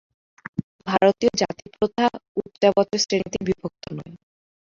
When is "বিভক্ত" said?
3.47-3.83